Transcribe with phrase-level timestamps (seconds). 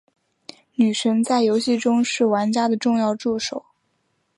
[0.73, 3.63] 女神在游戏中是玩家的重要助手。